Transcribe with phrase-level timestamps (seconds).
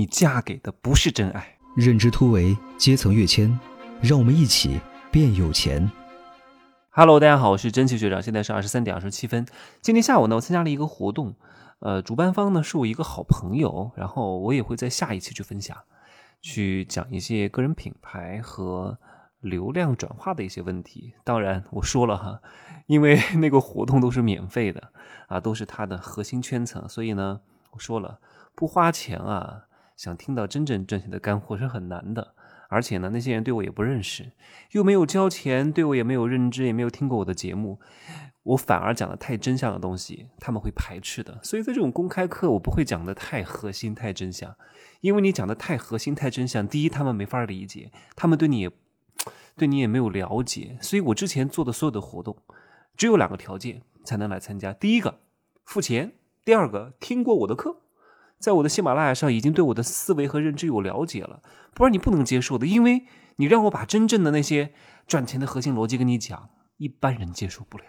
[0.00, 1.58] 你嫁给的不是真爱。
[1.76, 3.60] 认知突围，阶层跃迁，
[4.00, 4.80] 让我们一起
[5.12, 5.90] 变有钱。
[6.88, 9.46] Hello，大家好，我是真奇学长，现在是二十三点二十七分。
[9.82, 11.34] 今天下午呢，我参加了一个活动，
[11.80, 15.76] 呃，主办方呢是我一个好朋友，然后我也会在下一期去分享，
[16.40, 18.98] 去讲一些个人品牌和
[19.40, 21.12] 流量转化的一些问题。
[21.24, 22.40] 当然，我说了哈，
[22.86, 24.94] 因为那个活动都是免费的
[25.28, 27.42] 啊，都是他的核心圈层，所以呢，
[27.72, 28.18] 我说了
[28.54, 29.66] 不花钱啊，
[30.00, 32.34] 想听到真正挣钱的干货是很难的。
[32.70, 34.32] 而且呢，那些人对我也不认识，
[34.70, 37.78] 又没有交钱，对我也没有认知，也没有听过我的节目，
[38.44, 41.38] 我反而讲的太真相的东西，他们会排斥的。
[41.42, 44.56] 所以在这种公开课，我不会讲的太核心、太真相，
[45.02, 48.70] 因为你讲的太核心、太真相，第一他们没法理解，他们对你也
[49.58, 50.78] 对你也没有了解。
[50.80, 52.38] 所以我之前做的所有的活动，
[52.96, 55.18] 只有两个条件才能来参加：第一个
[55.64, 56.12] 付钱，
[56.42, 57.82] 第二个听过我的课。
[58.40, 61.42] 在我的喜马拉雅上已经对我的思维和认知有了解了，
[61.74, 63.04] 不然你不能接受的，因为
[63.36, 64.72] 你让我把真正的那些
[65.06, 67.84] 赚钱的核心逻辑跟你讲，一般人接受不了。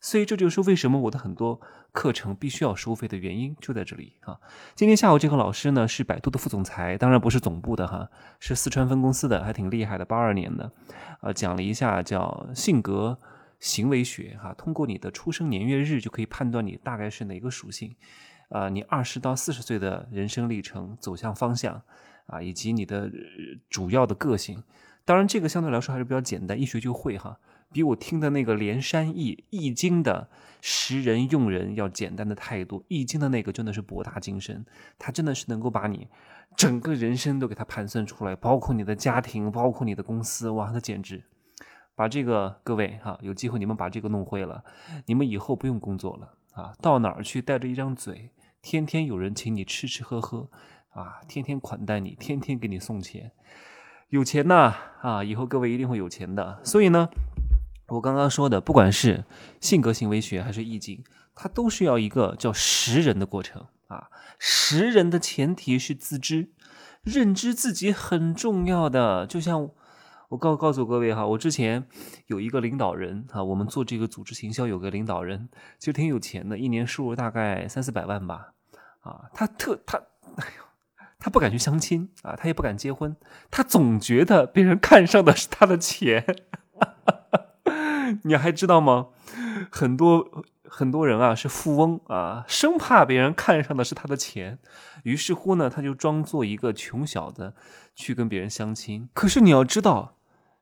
[0.00, 4.38] 所以这就是为什么我的很多课程必须要收费的原因，就在这里啊。
[4.76, 10.70] 今天下午这个老师呢是百度的副总裁，当然不是总部的哈，是四川分公司的，还挺厉害的，八二年的，
[11.22, 13.18] 呃，讲了一下叫性格
[13.58, 17.96] 行为学哈，通过你的出生年月日就可以判断你大概是哪个属性。
[18.48, 21.82] 啊，你二十到四十岁的人生历程走向方向
[22.26, 23.10] 啊，以及你的
[23.68, 24.62] 主要的个性，
[25.04, 27.38] 当然这个相对来说还是比较简单，一学就会哈，
[27.72, 30.28] 比我听的那个连山易易经的
[30.60, 32.84] 识人用人要简单的太多。
[32.88, 34.64] 易经的那个真的是博大精深，
[34.98, 36.08] 它真的是能够把你
[36.56, 41.24] 整个人生都给它盘算出来，包括你的家庭，包括你的公司，哇，那简直
[41.94, 44.64] 把这个各位哈，有机会你们把这个弄会了，
[45.06, 48.30] 你们以后不用工作了啊，到哪儿去带着一张嘴。
[48.62, 50.48] 天天有人请你吃吃喝喝，
[50.90, 53.32] 啊，天天款待你，天天给你送钱，
[54.08, 55.22] 有钱呐啊！
[55.22, 56.60] 以后各位一定会有钱的。
[56.64, 57.10] 所以呢，
[57.88, 59.24] 我刚刚说的，不管是
[59.60, 64.08] 性格行为学还是易经，它都是要一个叫识人的过程啊。
[64.38, 66.48] 识人的前提是自知，
[67.02, 69.26] 认知自己很重要的。
[69.26, 69.68] 就像
[70.28, 71.86] 我告告诉各位哈，我之前
[72.26, 75.48] 有一个领导人啊，我们做这个组织行销有个领导人，
[75.78, 78.52] 其实挺有钱的，一年收入大概三四百万吧。
[79.00, 79.98] 啊，他特他，
[80.36, 80.64] 哎呦，
[81.18, 83.14] 他不敢去相亲啊，他也不敢结婚，
[83.50, 86.24] 他总觉得别人看上的是他的钱。
[88.24, 89.08] 你还知道吗？
[89.70, 94.58] 很多很多人啊是富翁啊，生怕别人看上的是他的钱，
[95.04, 97.54] 于是乎呢，他就装作一个穷小子
[97.94, 99.08] 去跟别人相亲。
[99.14, 100.16] 可是你要知道，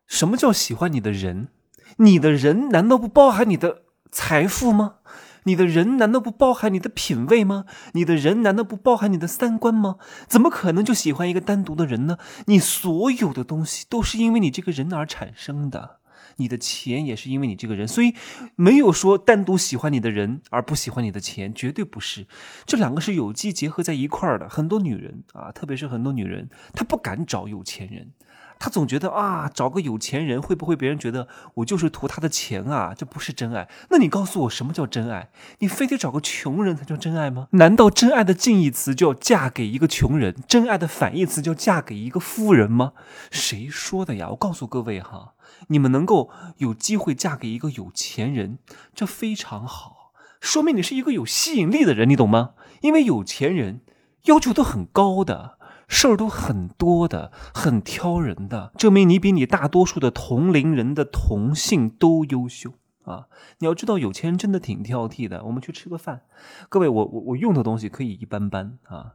[0.07, 1.49] 什么叫喜欢你的人？
[1.97, 3.83] 你的人难道不包含你的
[4.13, 4.97] 财富吗？
[5.45, 7.65] 你的人难道不包含你的品味吗？
[7.95, 9.97] 你的人难道不包含你的三观吗？
[10.29, 12.17] 怎么可能就喜欢一个单独的人呢？
[12.47, 15.99] 你所有的东西都是因为你这个人而产生的，
[16.37, 18.15] 你的钱也是因为你这个人，所以
[18.57, 22.27] 没有说单独喜欢你的人而不喜欢你的钱，绝对不是，
[22.67, 24.49] 这两个是有机结合在一块儿的。
[24.49, 28.13] 很多女人啊，特别是很多女人，她不敢找有钱人。
[28.59, 32.95] 她总觉得啊，找个有钱人会不会别人觉得我就是图他的钱啊？
[32.97, 33.69] 这不是真爱。
[33.91, 35.31] 那你告诉我什么叫真爱？
[35.59, 37.49] 你非得找个穷人才叫真爱吗？
[37.53, 42.93] 难道真爱的近义词叫嫁给一个穷人，真爱的反义词叫嫁给一个富人吗？
[43.33, 44.29] 谁说的呀？
[44.31, 45.33] 我告诉各位哈，
[45.69, 48.59] 你们能够有机会嫁给一个有钱人，
[48.95, 52.55] 这非常好，说明你是一个有吸引力的人，你懂吗？
[52.81, 53.81] 因为有钱人
[54.25, 55.59] 要求都很高的。
[55.89, 62.73] 事儿都很多的，很挑人的，证明你比你大多数的同龄人的同性都优秀
[63.05, 63.27] 啊！
[63.59, 65.45] 你要知道，有钱人真的挺挑剔的。
[65.45, 66.23] 我们去吃个饭，
[66.71, 69.13] 各位，我我我用的东西可以一般般啊，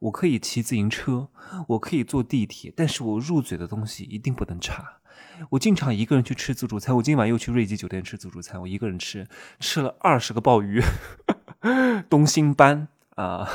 [0.00, 1.28] 我可以骑自行车，
[1.68, 4.98] 我可以坐地铁，但是我入嘴的东西一定不能差。
[5.50, 9.26] 我经常一个人去吃自助餐，我今晚又去瑞吉酒店吃自助餐，我一个人吃，
[9.60, 10.80] 吃了二十个鲍鱼，
[12.08, 12.88] 东星斑。
[13.18, 13.48] 啊，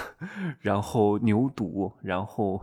[0.60, 2.62] 然后牛肚，然后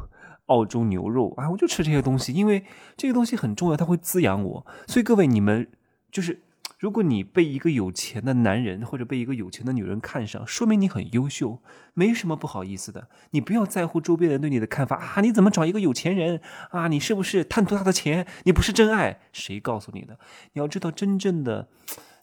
[0.49, 2.63] 澳洲牛肉啊，我就吃这些东西，因为
[2.95, 4.67] 这个东西很重要，它会滋养我。
[4.87, 5.67] 所以各位，你们
[6.13, 6.43] 就是，
[6.81, 11.63] 如果你被一个有钱的男人或者被一个有钱的女人看上，说明你很优秀，
[11.93, 13.09] 没什么不好意思的。
[13.33, 16.41] 你不要在乎周边人对你的看法啊，你怎么找一个有钱人
[16.71, 16.89] 啊？
[16.89, 18.27] 你是不是贪图他的钱？
[18.45, 19.21] 你不是真爱？
[19.31, 20.19] 谁告诉你的？
[20.55, 21.69] 你要知道，真正的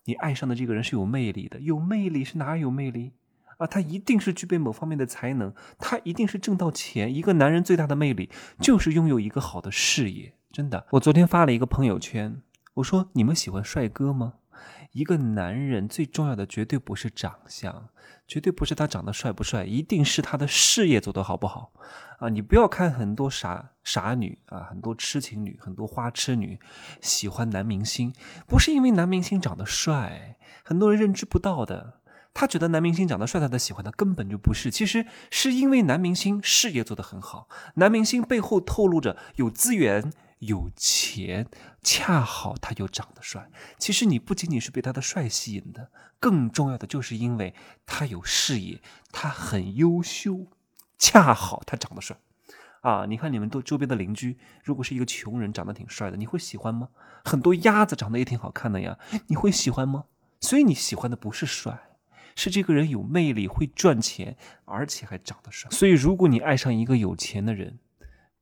[0.06, 3.12] 你爱上的这个人是有魅力的，有魅力是哪有魅力？
[3.59, 7.13] 啊，他一定是具备某方面的才能，他一定是挣到钱。
[7.13, 10.88] 一个男人最大的魅力就是拥有一个好的事业，真的。
[10.94, 12.42] 我昨天发了一个朋友圈，
[12.74, 14.33] 我说你们喜欢帅哥吗？
[14.98, 17.90] 一个男人最重要的绝对不是长相，
[18.28, 21.72] 绝对不是他长得帅不帅，一定是他的事业做得好不好
[22.18, 22.30] 啊！
[22.30, 26.60] 你不要看很多傻傻女啊，很多痴情女，很多花痴女
[27.00, 28.12] 喜欢男明星，
[28.48, 32.00] 不是因为男明星长得帅，很多人认知不到的。
[32.34, 34.72] 他觉得男明星长得帅，他才喜欢他，根本就不是。
[34.72, 41.48] 其实是因为男明星事业做得很好，男明星背后透露着有资源、有钱，
[41.81, 43.50] 恰好他又长得帅。
[43.78, 47.54] 其实你不仅仅是被他的帅吸引的，更重要的就是因为
[47.86, 48.81] 他有事业，
[49.12, 50.48] 他很优秀，
[50.98, 52.18] 恰好他长得帅。
[52.81, 56.90] 啊，你看你们都周边的邻居，如果是一个穷人，长得挺帅的，你会喜欢吗？
[57.25, 58.98] 很多鸭子长得也挺好看的呀，
[59.28, 60.06] 你会喜欢吗？
[60.40, 61.83] 所以你喜欢的不是帅。
[62.36, 65.72] 是这个人有魅力，会赚钱，而且还长得帅。
[65.72, 67.80] 所以，如果你爱上一个有钱的人，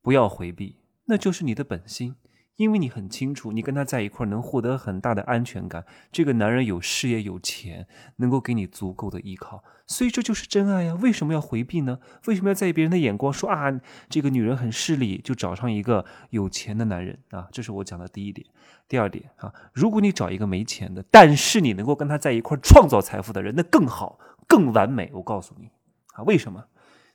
[0.02, 0.76] 不要回避，
[1.06, 2.16] 那就是你的本心。
[2.56, 5.84] 因为你很清楚，你跟他在一块能获得很大的安全感。
[6.10, 7.86] 这个男人有事业、有钱，
[8.16, 10.94] 能够给你足够的依靠，所以这就是真爱呀。
[10.94, 11.98] 为什么要回避呢？
[12.24, 13.30] 为什么要在意别人的眼光？
[13.30, 17.46] 说啊，这个女人很势利，就找上一个有钱的男人啊？
[17.52, 18.46] 这是我讲的第一点。
[18.88, 24.18] 第二点啊，如果你找一个没钱的，但是你能够跟他在一块创造财富的人，那更好、
[24.48, 25.10] 更完美。
[25.12, 25.68] 我告诉你
[26.14, 26.64] 啊，为什么？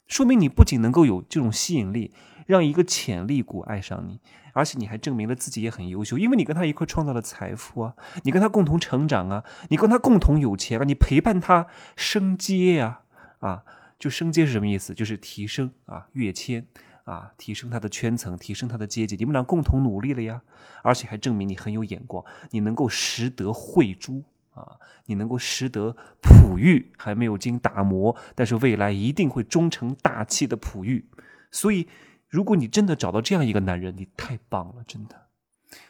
[0.06, 2.14] 说明你不仅能够有这种吸引力，
[2.52, 4.20] 让一个潜力股爱上你。
[4.54, 13.04] 而且你还证明了自己也很优秀，因为你跟他一块创造了财富啊，你跟他共同成长啊，你跟他共同有钱啊，你陪伴他升阶呀，
[13.40, 13.64] 啊，
[13.98, 14.94] 就升阶是什么意思？
[14.94, 16.68] 就是提升啊，跃迁
[17.06, 20.42] 啊，提升他的圈层，提升他的阶级，你们俩共同努力了呀，
[20.84, 24.22] 而且还证明你很有眼光，你能够识得慧珠
[24.54, 24.76] 啊，
[25.06, 31.06] 你能够识得璞玉，还没有经打磨，但是未来一定会终成大器的璞玉，
[31.50, 31.88] 所以。
[32.32, 35.28] 如果你真的找到这样一个男人，你太棒了，真的，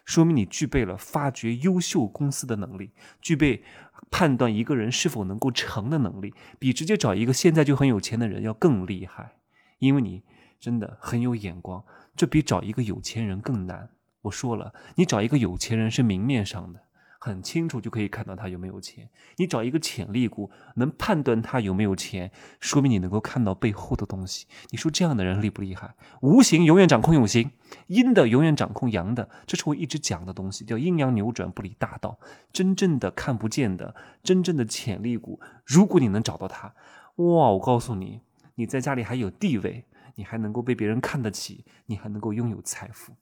[0.04, 2.92] 说明你具备了发掘优秀公司的能力，
[3.22, 3.64] 具备
[4.10, 9.36] 判断一个人是否能够成的能力，比直接找一个现在就很有钱的人要更厉害，
[9.78, 10.24] 因为你
[10.60, 11.86] 真的很有眼光，
[12.16, 13.90] 这比找一个有钱人更难。
[14.24, 16.82] 我说了，你找一个有钱人是明面上的。
[17.24, 19.08] 很清楚就可以看到他有没有钱。
[19.38, 24.48] 你找一个潜力股，能判断他有没有钱，说明你能够看到背后的东西。
[24.72, 25.94] 你说这样的人厉不厉害？
[26.22, 27.52] 无形永远掌控有形，
[27.86, 32.20] 阴的永远掌控阳的，这是我一直讲的东西，叫阴阳扭转不离大道。
[32.52, 36.74] 真正的看不见的，真正的潜力股，如果你能找到它，
[37.18, 37.52] 哇！
[37.52, 38.22] 我告诉你，
[38.56, 39.86] 你在家里还有地位，
[40.16, 43.14] 你还能够被别人看得起，你还能够拥有财富。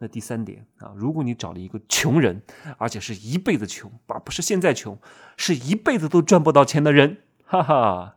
[0.00, 2.40] 那第三点啊，如果你找了一个穷人，
[2.76, 4.96] 而且是一辈子穷，而不是现在穷，
[5.36, 8.16] 是一辈子都赚不到钱的人，哈哈，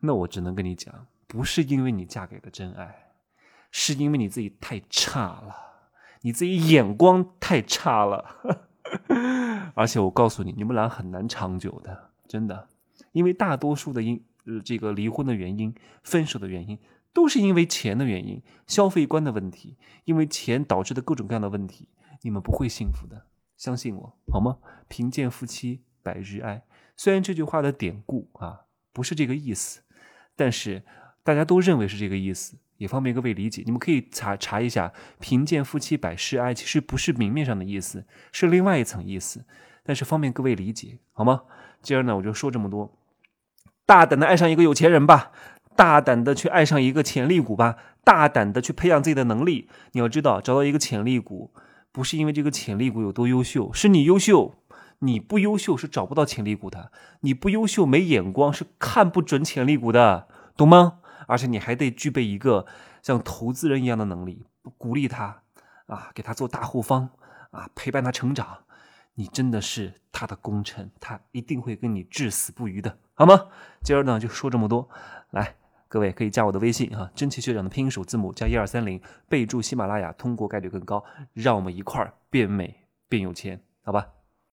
[0.00, 3.12] 那我只能跟你讲，不是因为你嫁给了真爱，
[3.70, 5.56] 是因为你自己太差了，
[6.20, 8.36] 你自己眼光太差了，
[9.74, 12.68] 而且我告诉你，你们俩很难长久的，真的，
[13.12, 16.78] 因为大多数的因呃这个离婚的原因，分手的原因。
[17.16, 21.88] 都是因为钱的原因，消费观的问题，因为钱导致的各种各样的问题，
[22.20, 23.24] 你们不会幸福的，
[23.56, 24.58] 相信我好吗？
[24.86, 26.62] 贫贱夫妻百日哀。
[26.94, 29.80] 虽然这句话的典故啊不是这个意思，
[30.36, 30.82] 但是
[31.22, 33.62] 大家都认为是这个意思，也方便各位理解。
[33.64, 39.46] 你们可以查查一下，贫贱夫妻百事哀，其实不是明面上的意思，是另外一层意思，
[39.82, 41.44] 但是方便各位理解好吗？
[41.80, 42.94] 今儿呢，我就说这么多，
[43.86, 45.32] 大胆的爱上一个有钱人吧。
[45.76, 49.68] 大胆的去爱上一个潜力股吧，大胆的去培养自己的能力。
[49.92, 51.52] 你要知道，找到一个潜力股，
[51.92, 54.54] 不是因为这个潜力股有多优秀，是你优秀。
[55.00, 56.90] 你不优秀是找不到潜力股的，
[57.20, 61.00] 你不优秀没眼光是看不准潜力股的，懂吗？
[61.28, 62.64] 而且你还得具备一个
[63.02, 64.46] 像投资人一样的能力，
[64.78, 65.42] 鼓励他
[65.86, 67.10] 啊，给他做大后方
[67.50, 68.60] 啊，陪伴他成长。
[69.16, 73.48] 你真的是他的功臣，他一定会跟你至死不渝的，好吗？
[73.84, 74.88] 今儿呢就说这么多，
[75.30, 75.56] 来。
[75.88, 81.04] 各位可以加我的微信哈，真奇学长的拼音首字母加一二三零，备注喜马拉雅，通过概率更高。
[81.32, 82.74] 让我们一块儿变美
[83.08, 84.15] 变有钱，好吧？